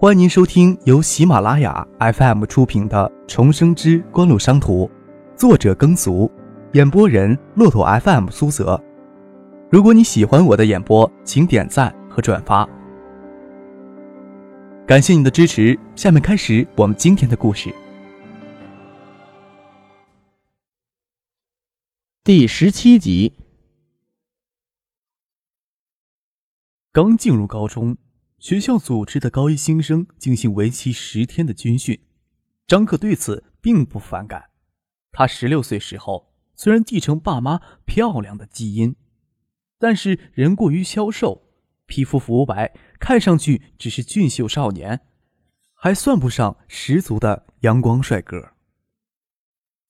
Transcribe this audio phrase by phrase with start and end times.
[0.00, 4.86] 欢迎您收听由喜马拉雅 FM 出品的《重生之官路商途》，
[5.36, 6.30] 作者耕俗，
[6.74, 8.80] 演播人骆驼 FM 苏泽。
[9.68, 12.64] 如果你喜欢我的演播，请点赞和转发，
[14.86, 15.76] 感谢你的支持。
[15.96, 17.74] 下面开始我们今天的故事。
[22.22, 23.32] 第十七集。
[26.92, 27.96] 刚进入高中。
[28.38, 32.00] 学校组织的高一新生进行为期十天的军训，
[32.68, 34.50] 张克对此并不反感。
[35.10, 38.94] 他十六岁时候虽然继承爸妈漂亮的基因，
[39.76, 41.48] 但是人过于消瘦，
[41.86, 45.00] 皮肤肤白，看上去只是俊秀少年，
[45.74, 48.52] 还算不上十足的阳光帅哥。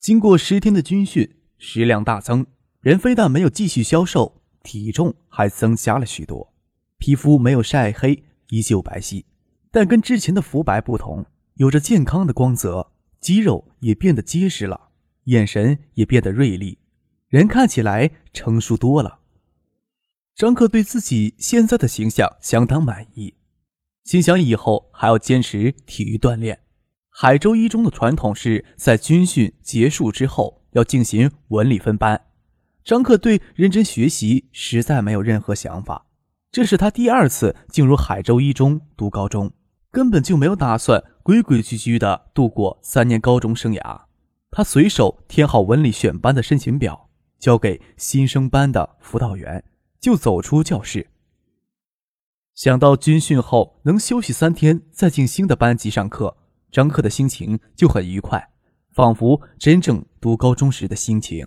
[0.01, 2.47] 经过十天的军训，食量大增，
[2.81, 6.55] 人非但没有继续消瘦，体重还增加了许多，
[6.97, 8.25] 皮肤没有晒黑。
[8.49, 9.25] 依旧白皙，
[9.71, 14.91] 但跟之前的肤白不同，有着健康的光泽，肌肉也变得结实了，
[15.25, 16.79] 眼神也变得锐利，
[17.29, 19.21] 人看起来成熟多了。
[20.35, 23.35] 张克对自己现在的形象相当满意，
[24.05, 26.61] 心想以后还要坚持体育锻炼。
[27.11, 32.27] 海州一中的传统是在军训结束之后要进行文理分班，
[32.85, 36.07] 张克对认真学习实在没有任何想法。
[36.51, 39.53] 这是他第二次进入海州一中读高中，
[39.91, 44.03] 根本就没有打算规规矩矩的度过三年高中生涯。
[44.51, 49.63] 他随手填好文理选班的申请表，交给新生班的辅导员，
[50.01, 51.09] 就走出教室。
[52.55, 56.37] 想到军训后能休息三天，再进新的班级上课，
[56.73, 58.51] 张克的心情就很愉快，
[58.95, 61.47] 仿佛真正读高中时的心情。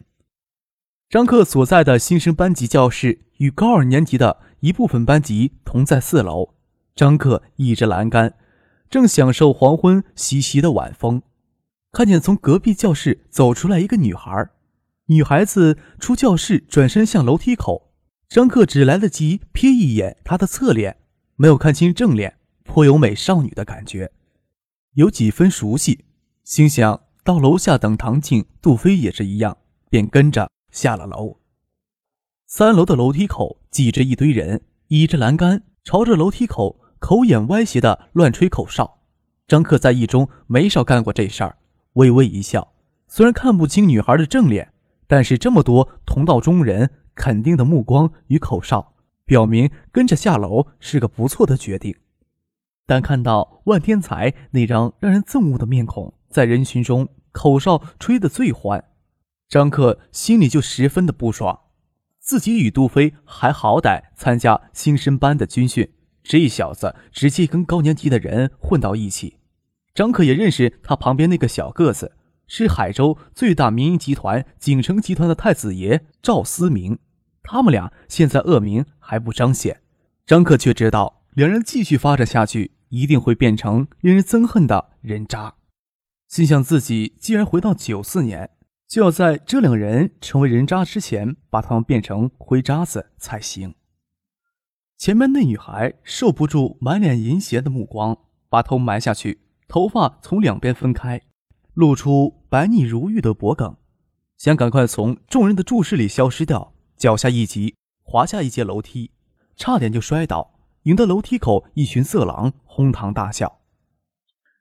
[1.11, 4.37] 张克所在的新生班级教室与高二年级的。
[4.61, 6.53] 一部分班级同在四楼，
[6.95, 8.35] 张克倚着栏杆，
[8.89, 11.21] 正享受黄昏习习的晚风，
[11.91, 14.49] 看见从隔壁教室走出来一个女孩。
[15.07, 17.91] 女孩子出教室转身向楼梯口，
[18.29, 20.95] 张克只来得及瞥一眼她的侧脸，
[21.35, 24.11] 没有看清正脸，颇有美少女的感觉，
[24.93, 26.05] 有几分熟悉，
[26.45, 29.57] 心想到楼下等唐静、杜飞也是一样，
[29.89, 31.37] 便跟着下了楼。
[32.47, 38.99] 三楼的楼梯口挤着一堆人，倚着栏杆，朝着楼梯口口眼歪斜的乱吹口哨。
[39.47, 41.57] 张克在一中没少干过这事儿，
[41.93, 42.73] 微微一笑。
[43.07, 44.73] 虽然看不清女孩的正脸，
[45.07, 48.93] 但是这么多同道中人肯定的目光与口哨，
[49.25, 51.95] 表明跟着下楼是个不错的决定。
[52.85, 58.83] 但看到万天才那张让人憎恶的面孔在人群中口哨吹得最欢，
[59.51, 61.63] 张克心里就十分的不爽。
[62.21, 65.91] 自己与杜飞还好歹参加新生班的军训，
[66.23, 69.39] 这小子直接跟高年级的人混到一起。
[69.93, 72.13] 张克也认识他旁边那个小个子，
[72.47, 76.99] 是海州最大民营集团锦城集团的太子爷赵思明。
[77.43, 79.81] 他们俩现在恶名还不彰显，
[80.25, 85.55] 张克却知道两人继续发展下去，一定会变成令人憎恨的人渣。
[86.29, 88.51] 心想自己既然回到九四年。
[88.91, 93.73] 就要在这两人成为人渣之前，把他们变成灰渣子才行。
[94.97, 98.17] 前面那女孩受不住满脸淫邪的目光，
[98.49, 101.21] 把头埋下去，头发从两边分开，
[101.73, 103.77] 露出白腻如玉的脖颈，
[104.37, 106.73] 想赶快从众人的注视里消失掉。
[106.97, 109.11] 脚下一急，滑下一阶楼梯，
[109.55, 113.61] 差点就摔倒，引得楼梯口一群色狼哄堂大笑。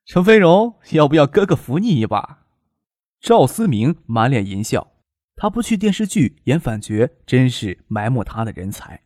[0.07, 2.40] 陈飞荣，要不要哥哥扶你一把？
[3.21, 4.93] 赵思明满脸淫笑，
[5.37, 9.03] 他不去电视剧演反角，真是埋没他的人才。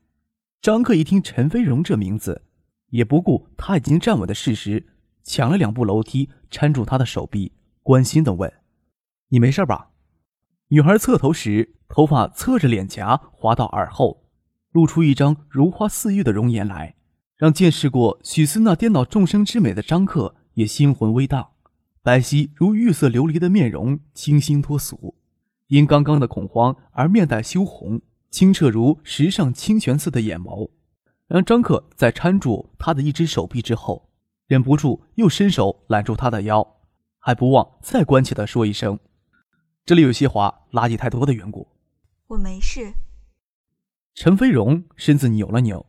[0.62, 2.42] 张克一听陈飞荣这名字，
[2.90, 4.86] 也不顾他已经站稳的事实，
[5.24, 8.52] 抢了两步楼梯，搀住他的手臂，关心的问
[9.30, 9.90] ：“你没事吧？”
[10.70, 14.28] 女孩侧头时，头发侧着脸颊滑到耳后，
[14.70, 16.94] 露出一张如花似玉的容颜来，
[17.36, 21.50] 让见识过许思那颠倒众生之美的张克也心魂微荡。
[22.04, 25.14] 白皙如玉色琉璃的面容清新脱俗，
[25.68, 30.68] 因刚刚的恐慌而面带羞红；清澈如石上清泉似的眼眸，
[31.26, 34.10] 让张克在搀住他的一只手臂之后，
[34.46, 36.76] 忍不住又伸手揽住他的腰，
[37.18, 38.98] 还不忘再关切地说一声
[39.86, 41.66] ：“这里有些滑，垃圾太多的缘故。”
[42.28, 42.92] 我没事。
[44.14, 45.86] 陈飞荣身子扭了扭，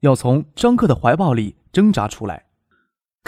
[0.00, 2.46] 要从张克的怀抱里挣扎出来。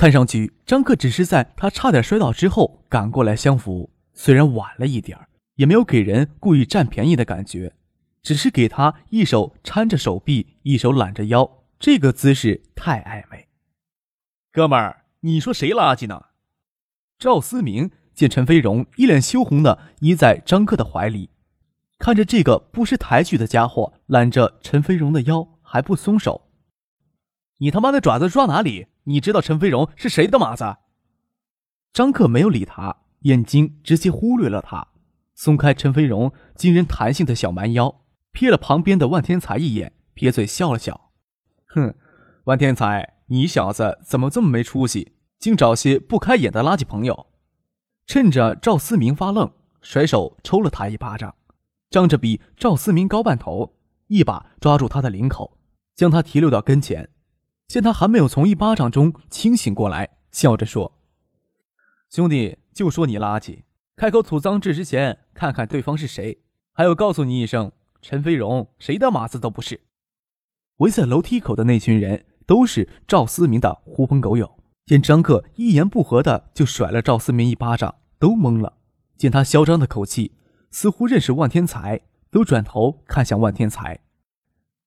[0.01, 5.19] 看上去，张克只是在他差点摔倒之后赶过来相扶，虽然晚了一点
[5.57, 7.75] 也没有给人故意占便宜的感觉，
[8.23, 13.49] 只是给他一手搀着手臂，一手揽着腰，这个姿势太暧昧。
[14.51, 16.29] 哥们儿，你说谁垃圾呢？
[17.19, 21.29] 赵思明见陈飞荣一脸羞红的依在张克的怀里，
[21.99, 26.49] 看着这个不识抬举的家伙揽着陈飞荣的腰还不松手，
[27.63, 28.87] 你他妈的爪子抓哪里？
[29.05, 30.79] 你知道陈飞荣是谁的马子？
[31.93, 34.89] 张克没有理他，眼睛直接忽略了他，
[35.35, 38.01] 松开陈飞荣惊人弹性的小蛮腰，
[38.33, 41.11] 瞥了旁边的万天才一眼，撇嘴笑了笑，
[41.67, 41.95] 哼，
[42.45, 43.17] 万天才。
[43.27, 47.27] 你小子怎么这么没出息，竟找些不开眼的垃圾朋友？
[48.07, 49.53] 趁着赵思明发愣，
[49.83, 51.35] 甩手抽了他一巴掌，
[51.91, 53.77] 仗着比赵思明高半头，
[54.09, 55.59] 一把抓住他的领口，
[55.95, 57.11] 将他提溜到跟前。
[57.71, 60.99] 见他还没有从一巴掌中清醒过来，笑着说
[62.11, 63.63] ：“兄弟，就说你垃圾，
[63.95, 66.43] 开口吐脏字之前，看看对方是谁。
[66.73, 67.71] 还有，告诉你一声，
[68.03, 69.83] 陈飞荣谁的马子都不是。”
[70.79, 72.27] 围在楼梯口的那群人。
[72.47, 78.79] 都是赵思明的狐朋狗友，见张克一言不合的就甩了赵思明一巴掌，都懵了。
[79.17, 80.35] 见他嚣张的口气，
[80.73, 84.01] 似乎认识万天才，都转头看向万天才。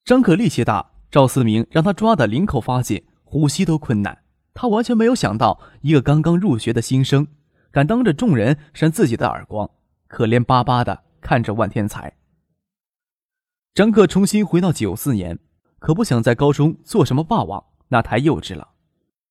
[0.04, 4.24] 张克力气大，赵思明让他抓的领口发紧，呼吸都困难。
[4.56, 7.28] 他完全没有想到，一个刚刚入学的新生，
[7.70, 9.70] 敢当着众人扇自己的耳光，
[10.08, 12.18] 可怜巴巴的看着万天才。
[13.76, 15.38] 张克重新回到九四年。
[15.78, 18.70] 可不想在高中做什么霸王，那太幼稚了。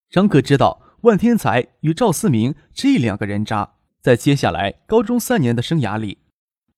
[0.08, 6.18] 张可知道万天才与赵思明这两个人渣，在接下来高中三年的生涯里，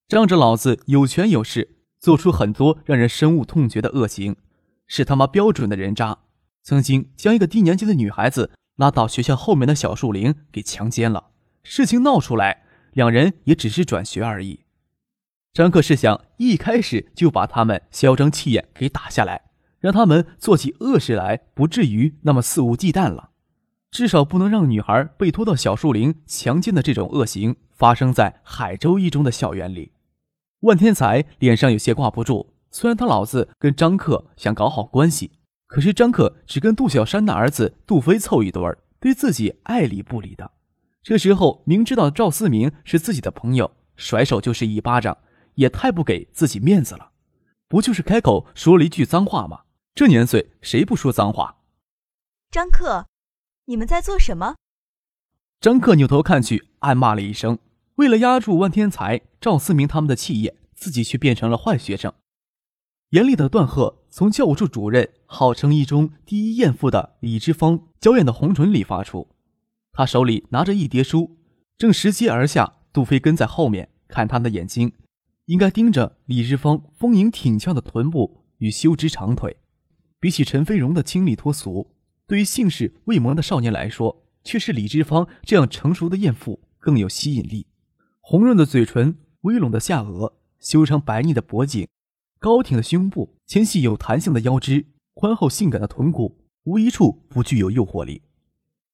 [0.07, 4.37] 仗着老子有权有势，做出很多让人深恶痛绝的恶行，
[4.87, 6.19] 是他妈标准的人渣。
[6.63, 11.31] 曾经将一个低年级的女孩子拉到学校后面的小树林给强奸了，
[11.63, 14.61] 事情闹出来，两人也只是转学而已。
[15.53, 19.43] 张克是想一开始就把他们嚣张气焰给打下来。
[19.79, 23.29] 让他们做起恶事来，不至于那么肆无忌惮了。
[23.91, 29.91] 至少不能让女孩被拖到小树林强奸的这种恶行发生在海州一中的校园里。
[30.61, 35.31] 万天才脸上有些挂不住，虽然他老子跟张克想搞好关系，
[35.65, 40.51] 可是张克只跟杜小山的儿子杜飞凑一堆儿，对自己爱理不理的。
[41.01, 45.17] 这时候明知道赵思明是自己的朋友，甩手就是一巴掌，
[45.53, 47.11] 也太不给自己面子了。
[47.69, 49.61] 不就是开口说了一句脏话吗？
[49.93, 51.59] 这年岁谁不说脏话？
[52.51, 53.07] 张克，
[53.67, 54.55] 你们在做什么？
[55.61, 57.57] 张克扭头看去，暗骂了一声。
[57.95, 62.13] 为了压住万天才、赵思明他们的气焰，自己却变成了坏学生。
[63.15, 69.29] 严厉的断喝从教务处主任、号称一中第一艳妇的李之芳娇艳的红唇里发出。
[69.93, 71.37] 他手里拿着一叠书，
[71.77, 72.73] 正拾阶而下。
[72.91, 74.91] 杜飞跟在后面，看他的眼睛，
[75.45, 79.55] 应该盯着李之芳丰盈挺翘的臀部与修直长腿。
[80.19, 81.95] 比起陈飞荣的清丽脱俗，
[82.27, 87.67] 对于姓氏未萌的少年来说，却是李之芳这样成熟的艳妇更有吸引力。
[88.19, 91.87] 红润的嘴唇，微拢的下颚，修长白腻的脖颈，
[92.39, 98.21] 高挺的胸部，纤细有弹性的腰肢，宽厚性感的臀骨，无一处不具有诱惑力。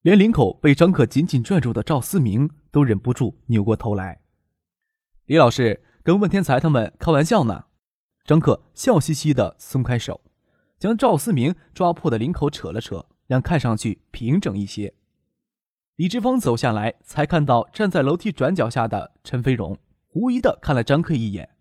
[0.01, 4.21] 连领口被张克紧紧拽住的赵思明都忍不住扭过头来。
[5.25, 7.65] 李老师跟问天才他们开玩笑呢。
[8.25, 10.21] 张克笑嘻嘻的松开手。
[10.79, 14.95] 将赵思明抓破的领口扯了扯，让看上去平整一些。
[15.95, 19.77] 李志峰走下来，才看到站在楼梯转角下的陈飞荣，
[20.07, 21.55] 狐疑的看了张克一眼：“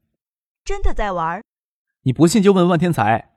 [0.64, 1.42] 真的在玩？
[2.02, 3.30] 你不信就问万天才。”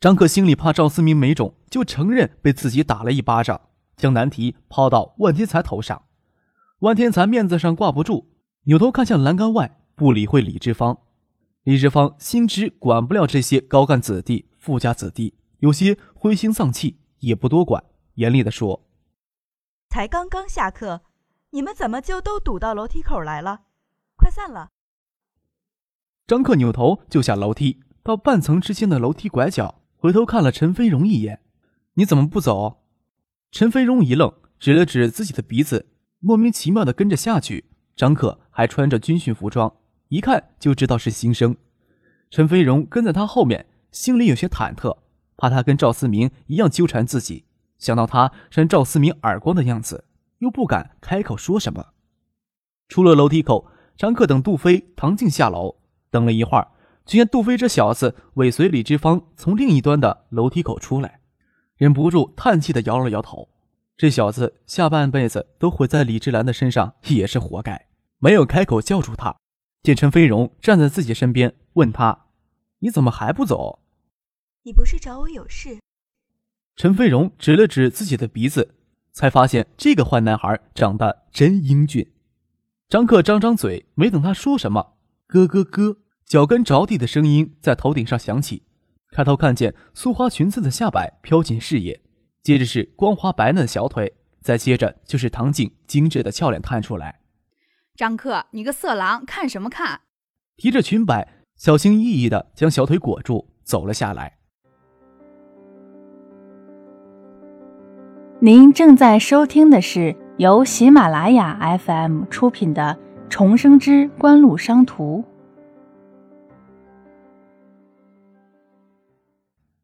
[0.00, 6.04] 张克心里怕赵思明没种，就承认被自己打了一巴掌，将难题抛到万天才头上。
[6.78, 8.30] 万天才面子上挂不住，
[8.64, 10.98] 扭头看向栏杆外，不理会李志芳。
[11.64, 14.48] 李志芳心知管不了这些高干子弟。
[14.58, 17.82] 富家子弟有些灰心丧气，也不多管，
[18.14, 18.88] 严厉地说
[19.88, 21.00] ：“才刚刚下课，
[21.50, 23.62] 你们怎么就都堵到楼梯口来了？
[24.16, 24.68] 快散了！”
[26.26, 31.40] 张克扭头就下楼梯，到半层之间的楼梯拐角，回头看了陈飞荣一眼
[31.94, 32.82] ：“你怎么不走？”
[33.52, 35.86] 陈飞荣一愣，指了指自己的鼻子，
[36.18, 37.66] 莫名其妙的跟着下去。
[37.96, 39.74] 张克还穿着军训服装，
[40.08, 41.56] 一看就知道是新生。
[42.30, 43.66] 陈飞荣跟在他后面。
[43.92, 44.98] 心里有些忐忑，
[45.36, 47.44] 怕他跟赵思明一样纠缠自己。
[47.76, 50.04] 想到他扇赵思明耳光的样子，
[50.38, 51.86] 又不敢开口说什么。
[52.88, 53.66] 出了楼梯口，
[53.96, 56.68] 张克等杜飞、唐静下楼，等了一会儿，
[57.10, 61.18] 只见杜飞这小子尾随李之芳从另一端的楼梯口出来，
[61.74, 63.48] 忍不住叹气的摇了摇头。
[63.96, 67.88] 这小子下半辈子都毁在李之兰的身上，也是活该。
[68.20, 69.34] 没有开口叫住他，
[69.82, 72.26] 见陈飞荣站在自己身边，问他
[72.78, 73.80] ：“你怎么还不走？”
[74.62, 75.80] 你不是找我有事？
[76.76, 78.76] 陈飞荣指了指自己的鼻子，
[79.10, 82.12] 才发现这个坏男孩长得真英俊。
[82.88, 84.94] 张克张张嘴，没等他说什么，
[85.26, 85.96] 咯咯咯，
[86.30, 88.62] 脚跟着地的声音在头顶上响起。
[89.10, 92.00] 抬头看见素花裙子的下摆飘进视野，
[92.44, 97.18] 接着是光滑白嫩的小腿，再接着就是唐静精致的俏脸探出来。
[97.96, 100.02] 张克，你个色狼，看什么看？
[100.56, 104.38] 提着裙摆，小心翼翼的将小腿裹住，走了下来。
[108.38, 112.96] 您正在收听的是由喜马拉雅 FM 出品的
[113.28, 115.24] 《重生之官路商途》。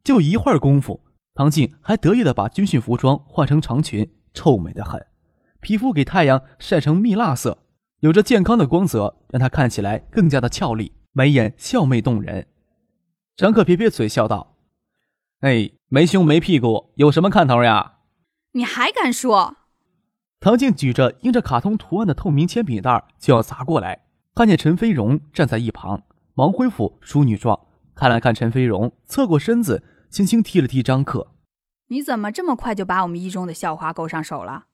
[0.06, 1.00] 就一会儿功夫，
[1.34, 5.04] 唐静还得意的把军训服装换成长裙，臭美的很，
[5.58, 7.58] 皮肤给太阳晒成蜜蜡色，
[7.98, 12.46] 有着健康的光泽，让她看起来更加的俏丽，眉眼笑媚动人。
[13.36, 14.58] 张克撇撇嘴笑道
[15.42, 17.94] ：“哎，没胸没屁股，有什么看头呀？”
[18.54, 19.56] 你还敢说？
[20.38, 24.04] 唐静举着印着卡通图案的透明铅笔袋就要砸过来，
[24.36, 27.58] 看见陈飞荣站在一旁，忙恢复淑女状，
[27.96, 29.82] 看了看陈飞荣，侧过身子，
[30.16, 31.35] 轻轻踢了踢张克
[31.88, 34.68] ：“你怎么这么快就把我们一中的校花勾上手了？”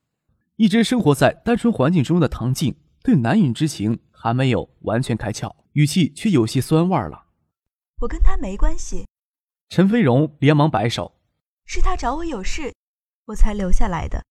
[0.54, 7.24] 一直生活在单纯环境中的唐静，对男女之情还没有完全开窍，语气却有些酸味了
[8.02, 9.04] ：“我跟他没关系。”
[9.68, 11.16] 陈飞荣连忙摆手
[11.66, 12.72] ：“是他找我有事。”
[13.26, 14.24] 我才留下来的。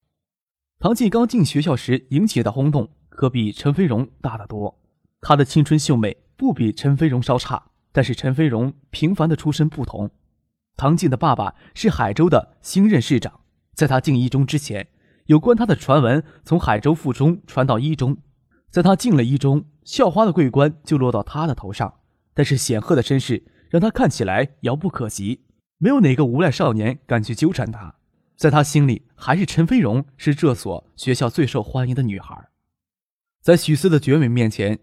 [0.79, 4.79] 唐静刚进学校时引起的轰动，可比陈飞荣大得多。
[5.19, 10.09] 她的青春秀美不比陈飞荣稍差，但是陈飞荣平凡的出身不同。
[10.77, 13.41] 唐静的爸爸是海州的新任市长，
[13.73, 14.87] 在他进一中之前，
[15.25, 18.17] 有关他的传闻从海州附中传到一中。
[18.69, 21.95] 在他进了一中，校花的桂冠就落到他的头上。
[22.33, 25.41] 但是显赫的身世让他看起来遥不可及，
[25.77, 27.95] 没有哪个无赖少年敢去纠缠他。
[28.37, 32.49] 在他心里，还是陈飞荣是这所学校最受欢迎的女孩。
[33.41, 34.79] 在许思的绝美面前，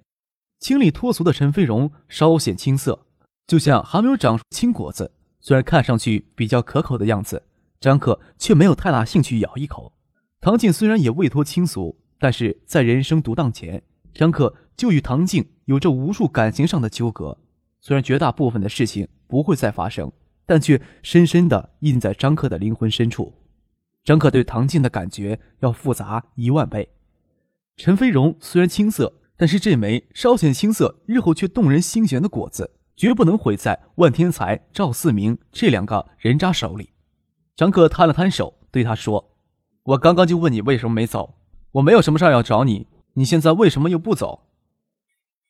[0.61, 3.07] 清丽脱俗的陈飞荣稍显青涩，
[3.47, 5.13] 就像还没有长出青果子。
[5.49, 7.43] 虽然看上去比较可口的样子，
[7.81, 9.95] 张克却没有太大兴趣咬一口。
[10.43, 17.39] 唐静虽然也未脱青俗，但是在人生独当前，张克就与唐静有着无数感情上的纠葛。
[17.81, 20.13] 虽然绝大部分的事情不会再发生，
[20.45, 23.33] 但却深深的印在张克的灵魂深处。
[24.05, 26.91] 张克对唐静的感觉要复杂一万倍。
[27.79, 36.91] 陈飞荣虽然青涩，但是这枚稍显青涩，日后却动人心弦的果子，绝不能毁在万天才、赵四明这两个人渣手里。
[37.55, 39.37] 张克摊了摊手，对他说
[39.85, 41.37] ：“我刚刚就问你为什么没走，
[41.71, 44.49] 我没有什么事要找你，你现在为什么又不走？”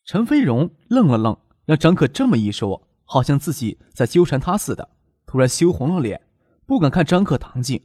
[0.05, 4.90] 陈飞荣愣了愣，让张克这么一说，好像自己在纠缠他似的，
[5.25, 6.21] 突然羞红了脸，
[6.67, 7.81] 不敢看张克、唐静。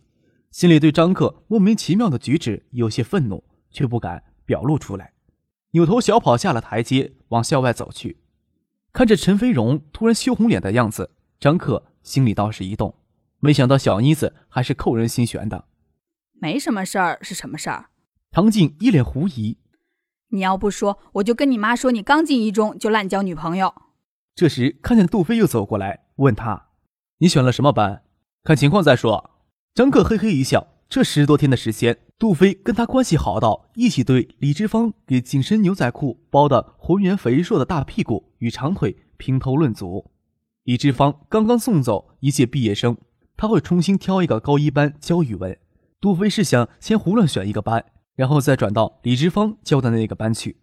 [0.52, 3.42] 心里对张克莫名其妙的举止有些愤怒，
[3.72, 5.14] 却不敢表露出来，
[5.72, 8.23] 扭头小跑下了台阶，往校外走去。
[8.94, 11.10] 看着陈飞荣突然羞红脸的样子，
[11.40, 12.96] 张克心里倒是一动，
[13.40, 15.66] 没想到小妮子还是扣人心弦的。
[16.40, 17.90] 没什么事儿是什么事儿？
[18.30, 19.58] 唐静一脸狐疑。
[20.30, 23.74] 你要不说，我就跟你妈说你刚进一中就滥交女朋友。
[24.36, 26.68] 这时看见杜飞又走过来，问他
[27.18, 28.04] ：“你选了什么班？
[28.44, 29.32] 看情况再说。”
[29.74, 40.12] 张克嘿嘿一笑，这十多天的时间，杜飞跟他关系好到一起对李志芳给紧身牛仔裤包的浑圆肥硕的大屁股与长腿评头论足。
[40.66, 42.96] 李志芳刚刚送走一届毕业生，
[43.36, 45.58] 他会重新挑一个高一班教语文。
[46.00, 47.84] 杜飞是想先胡乱选一个班，
[48.14, 50.58] 然后再转到李志芳教的那个班去。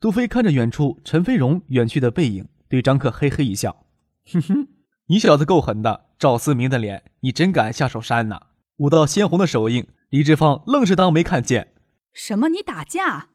[0.00, 3.84] 杜飞看着远处陈飞荣远去的背影，对张克嘿嘿一笑
[4.32, 4.68] ：“哼哼。”
[5.08, 8.40] 你小子够狠的，赵思明的脸，你真敢下手扇呐！
[8.78, 11.74] 舞到鲜红的手印，李志芳愣是当没看见。
[12.12, 12.48] 什么？
[12.48, 13.30] 你打架？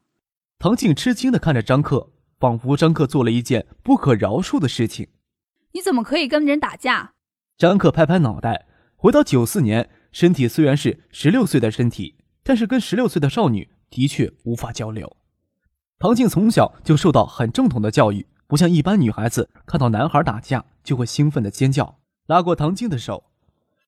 [0.58, 5.08] 唐静吃惊的看着张克，仿佛张克做了一件不可饶恕的事情。
[5.72, 7.12] 你怎么可以跟人打架？
[7.58, 15.16] 张克拍拍脑袋，回到九四年，身体虽然是十六岁的身体，但是跟十六岁的少女的确无法交流。
[15.98, 18.26] 唐静从小就受到很正统的教育。
[18.46, 23.24] 不像一般女孩子看到男孩打架就会兴奋的尖叫，拉过唐静的手，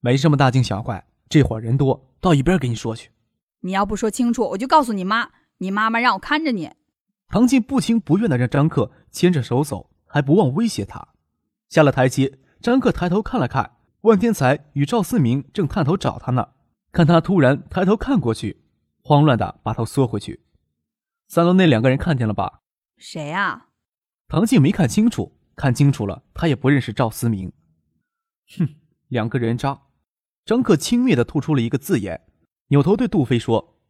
[0.00, 1.06] 没什么大惊小怪。
[1.28, 3.11] 这会儿人多，到一边给你说去。
[3.61, 6.71] 你要不说清楚，我就告诉你妈，你妈妈让我看着你。
[7.28, 11.09] 唐静不情不愿的让张克牵着手走，还不忘威胁他。
[11.68, 16.50] 下了台阶，张克抬头看了看，万天才与赵思明正探头找他呢。
[16.92, 18.62] 看他突然抬头看过去，
[19.02, 20.45] 慌乱的把头缩回去。
[21.26, 22.61] 三楼那两个人看见了吧？
[22.97, 23.71] 谁啊？
[24.28, 27.52] 唐静没看清楚，看清楚了，他也不认识赵思明。
[28.56, 28.68] 哼，
[29.09, 29.83] 两个人渣。
[30.46, 32.24] 张克轻蔑的吐出了一个字眼，
[32.68, 33.80] 扭头对杜飞说：“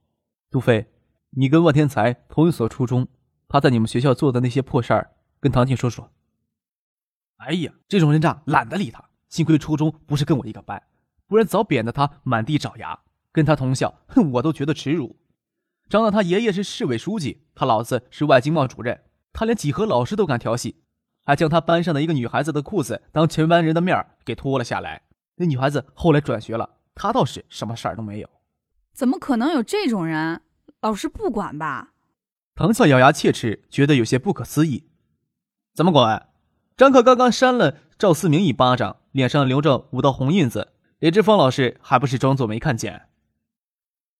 [0.50, 0.86] 杜飞，
[1.32, 3.06] 你跟万天才同一所初中，
[3.46, 6.10] 他在你们学校做的那些破事儿，跟唐静说说。”
[7.36, 9.04] 哎呀，这种人渣懒得理他。
[9.28, 10.82] 幸亏初中不是跟我一个班，
[11.26, 13.00] 不然早扁得他满地找牙。
[13.32, 15.18] 跟他同校，哼，我都觉得耻辱。
[15.90, 19.02] 张了他爷爷是市委书记，他老子是外经贸主任，
[19.34, 20.76] 他连几何老师都敢调戏，
[21.26, 25.02] 还将他班上的一个女孩子的裤子当全班人的面给脱了下来。
[25.36, 28.28] 那女孩子后来转学了，她倒是什么事儿都没有。
[28.92, 30.42] 怎么可能有这种人？
[30.80, 31.92] 老师不管吧？
[32.54, 34.88] 唐笑咬牙切齿，觉得有些不可思议。
[35.74, 36.30] 怎么管？
[36.76, 43.08] 张克刚刚扇了赵思明一巴掌，脸上留着五道红印子，李志芳老师还不是装作没看见？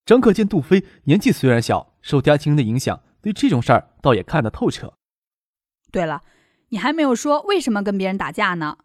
[0.04, 4.94] 张克见杜飞年纪虽然小，受家庭的影响，对这种事儿倒也看得透彻。
[5.90, 6.22] 对了，
[6.68, 8.78] 你还没有说为什么跟别人打架呢？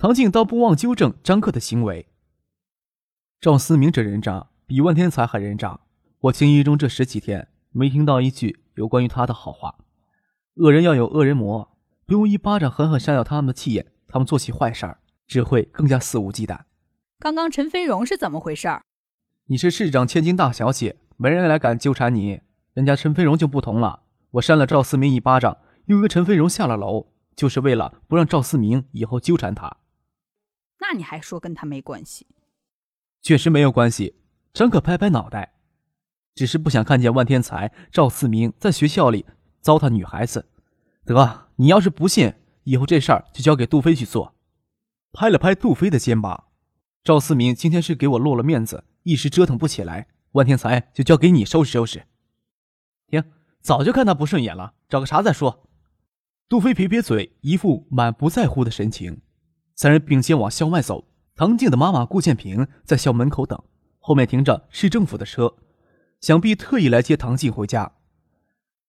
[0.00, 2.06] 唐静倒不忘纠正张克的行为。
[3.40, 5.80] 赵思明这人渣比万天才还人渣，
[6.20, 9.74] 我记忆中这十几天没听到一句有关于他的好话。
[10.54, 11.76] 恶人要有恶人磨。
[12.06, 16.60] 不用一巴掌狠狠扇掉他们的气焰，他们做起坏事儿只会更加肆无忌惮。
[17.18, 18.68] 刚刚陈飞荣是怎么回事？
[19.46, 22.40] 你是市长千金大小姐，没人来敢纠缠你。
[22.72, 29.76] 人家陈飞荣就不同了，我扇了赵思明一巴掌，又约陈飞荣下了楼，就是为了不让赵思明以后纠缠他。
[30.90, 32.26] 那你还说跟他没关系？
[33.20, 34.16] 确实没有关系。
[34.54, 35.52] 张可拍拍脑袋，
[36.34, 39.26] 只是不想看见万天才、赵四明在学校里
[39.60, 40.48] 糟蹋女孩子。
[41.04, 41.48] 得。
[41.56, 44.36] 你要是不信，以后这事儿就交给杜飞去做。
[45.12, 46.44] 拍了拍杜飞的肩膀，
[47.02, 50.06] 赵四明今天是给我落了面子，一时折腾不起来。
[50.32, 52.06] 万天才就交给你收拾收拾。
[53.10, 53.24] 行，
[53.60, 55.68] 早就看他不顺眼了，找个茬再说。
[56.48, 59.20] 杜飞撇撇嘴，一副满不在乎的神情。
[59.78, 61.06] 三人并肩往校外走。
[61.36, 63.62] 唐静的妈妈顾建平在校门口等，
[64.00, 65.54] 后面停着市政府的车，
[66.20, 67.92] 想必特意来接唐静回家。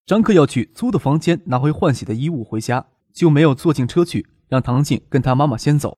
[0.04, 5.96] 张克要去租的房间拿回换洗的衣物回家，就没有坐进车去，让唐静跟他妈妈先走。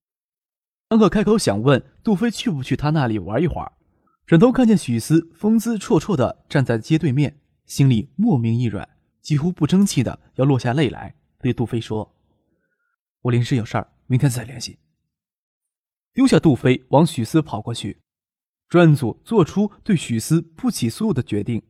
[0.90, 3.73] 张克开口想问杜飞去不去他那里玩一会儿，
[4.27, 8.87] 转头看见许思风姿绰绰的站在街对面，心里莫名一软，
[9.23, 12.14] 几乎不争气的要落下泪来，对杜飞说
[13.23, 14.81] ：“我临时有事儿，明天再联系。”
[16.14, 18.01] 丢下杜飞，往许思跑过去。
[18.68, 21.62] 专案组做出对许思不起诉的决定。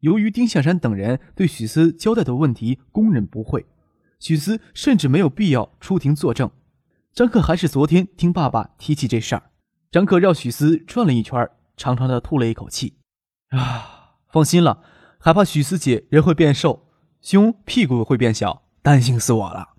[0.00, 3.66] 由于丁向山等人对许思交代的问题供认不讳，
[4.18, 6.50] 许思甚至没有必要出庭作证。
[7.12, 9.50] 张克还是昨天听爸爸提起这事儿。
[9.90, 12.94] 张克绕许思转了一圈，长长的吐了一口气
[13.50, 14.82] ：“啊，放心了，
[15.18, 16.88] 害怕许思姐人会变瘦，
[17.20, 19.74] 胸屁股会变小，担心死我了。”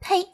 [0.00, 0.26] 呸！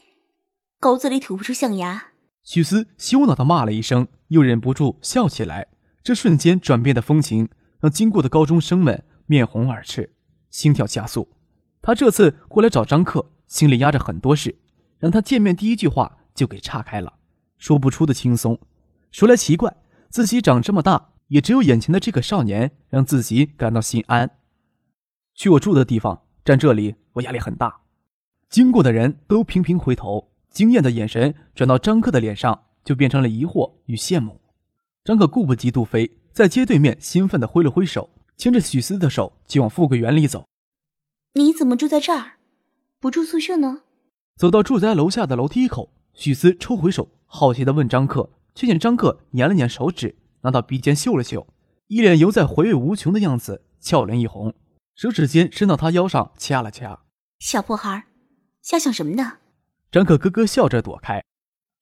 [0.81, 2.16] 狗嘴里吐不出象牙。
[2.47, 5.67] 许思羞恼的骂了一声，又忍不住笑起来。
[6.03, 7.51] 这瞬间转变的风情。
[7.79, 10.15] 让经过的高中生们面红耳赤，
[10.49, 11.29] 心跳加速。
[11.83, 14.57] 他这次过来找张克，心里压着很多事，
[14.99, 17.19] 让他见面第一句话就给岔开了，
[17.59, 18.59] 说不出的轻松。
[19.13, 19.77] 说来奇怪，
[20.09, 24.31] 自己长这么大，也只有眼前的这个少年让自己感到心安。
[25.35, 27.83] 去我住的地方，站这里我压力很大。
[28.49, 34.41] 经过的人都频频回头，惊艳的眼神转到张克的脸上，就变成了疑惑与羡慕。
[35.05, 36.11] 张克顾不及杜飞。
[36.33, 40.47] 在街对面，兴奋地挥了挥手，牵着许思的手就往富贵园里走。
[41.35, 42.39] 你怎么住在这儿，
[42.99, 43.83] 不住宿舍呢？
[44.39, 51.47] 走到住宅楼下的楼梯口，许思抽回手，好奇地问张克，却见张克捻了捻手指，拿到鼻尖嗅了嗅，
[51.89, 54.55] 一脸犹在回味无穷的样子，俏脸一红，
[54.95, 57.01] 手指尖伸到他腰上掐了掐。
[57.41, 58.07] 小破孩，
[58.63, 59.39] 瞎想什么呢？
[59.91, 61.23] 张可咯咯笑着躲开。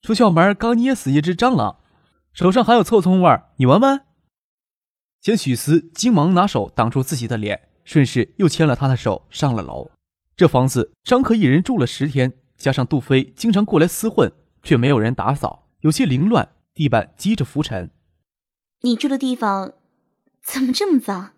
[0.02, 1.78] 出校门刚捏死一只蟑螂，
[2.32, 4.02] 手上还有臭葱味儿，你闻闻。
[5.20, 9.90] 见许思急忙拿手挡住自己的脸，顺势又牵了他的手上了楼。
[10.36, 14.30] 这房子张可一人住了十天，加上杜飞经常过来厮混，
[14.62, 17.90] 却没有人打扫，有些凌乱，地板积着浮尘。
[18.82, 19.72] 你住的地方
[20.42, 21.32] 怎么这么脏？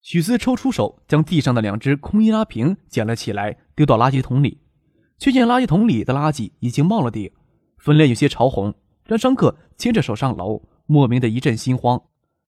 [0.00, 4.60] 许思抽出手，将地上的两只空易拉瓶捡了起来，丢到垃圾桶里，
[5.18, 7.30] 却见垃圾桶里的垃圾已经冒了顶，
[7.78, 12.02] 粉脸有些潮红，让张克牵着手上楼，莫名的一阵心慌。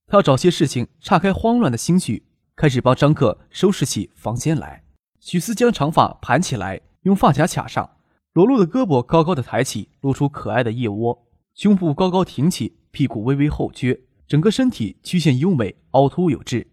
[0.06, 4.84] 他要找些事情岔开慌乱的心绪，开始帮张克收拾起房间来。
[5.18, 7.90] 许思将长发盘起来，用发卡卡上，
[8.34, 16.66] 裸露的胳膊高高的抬起，露出可爱的腋窝，胸部高高挺起，屁股微微后撅，整个身体曲线优美，凹凸有致。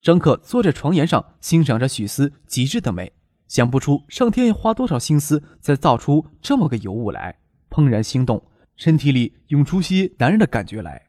[0.00, 3.12] 张克坐在床沿上，欣赏着许思极致的美，
[3.52, 7.36] 想不出上天要花多少心思才造出这么个尤物来，
[7.68, 8.42] 怦然心动，
[8.76, 11.08] 身体里涌出些男人的感觉来。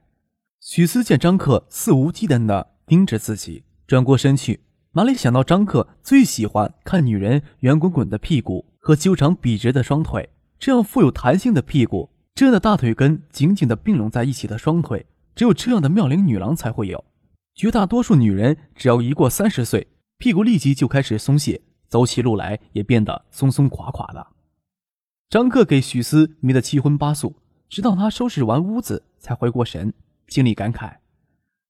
[0.59, 4.59] 许思见张克肆无忌惮地盯着自己，转过身去，
[4.91, 10.27] 哪里想到张克最喜欢看女人圆滚滚的屁股和修长笔直的双腿，
[10.59, 17.05] 这样富有弹性的屁股，这样的大腿根紧紧地并拢在一起的双腿，只有这样的妙龄女郎才会有。
[17.55, 21.61] 绝大多数女人只要一过三十岁，屁股立即就开始松懈，
[21.93, 24.25] 走起路来也变得松松垮垮的。
[25.29, 27.35] 张克给许思迷得七荤八素，
[27.69, 29.93] 直到他收拾完屋子才回过神。
[30.27, 30.97] 心里感慨：“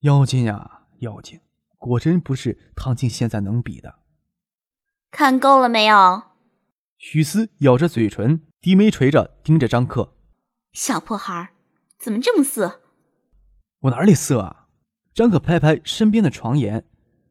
[0.07, 1.41] 妖精呀，妖精，
[1.77, 3.95] 果真不是唐静现在能比的。”
[5.11, 6.23] 看够了没有？
[6.97, 10.15] 许思咬着嘴唇，低眉垂着，盯着张克
[10.71, 11.51] ：“小破孩，
[11.99, 12.79] 怎么这么色
[13.83, 14.67] ？”“我哪里色啊？”
[15.13, 16.85] 张可拍拍身边的床沿，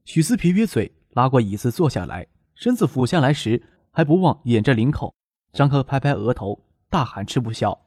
[0.05, 5.15] 许思撇撇嘴，拉过椅子坐下来，身子俯下来时还不忘掩着领口。
[5.53, 7.87] 张克拍拍额头，大喊：“吃不消！”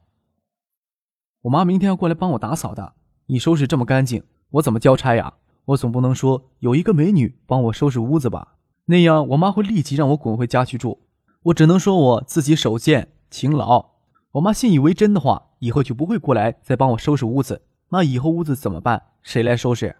[1.43, 2.93] 我妈明天要过来帮我打扫的。
[3.27, 5.35] 你收拾这么干净，我怎么交差呀？
[5.65, 8.57] 我总不能说有一个美女帮我收拾屋子吧？
[8.85, 11.07] 那样我妈会立即让我滚回家去住。
[11.43, 13.93] 我只能说我自己手贱勤劳。
[14.33, 17.63] 我妈信以为真的话，以后就不会过来再帮我收拾屋子。
[17.89, 19.01] 那以后屋子怎么办？
[19.23, 19.95] 谁来收拾？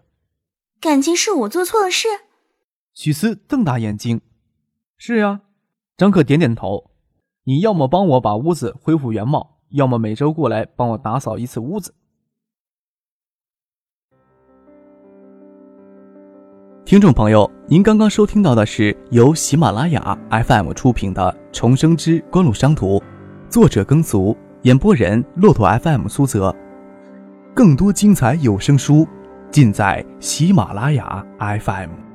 [0.80, 2.06] 感情是我做错了事？
[2.92, 4.20] 许思瞪大眼睛。
[4.98, 5.42] 是呀，
[5.96, 6.90] 张克点点头。
[7.44, 11.94] 你要么帮我把屋子恢复原貌，要么每周过来帮我打扫一次屋子。
[16.84, 22.98] 听众朋友，您刚刚收听到的是由喜马拉雅 FM 出品的《重生之官路商途》，
[23.50, 26.54] 作者耕俗，演播人骆驼 FM 苏泽。
[27.54, 29.06] 更多精彩有声书，
[29.50, 32.05] 尽在喜马拉雅 FM。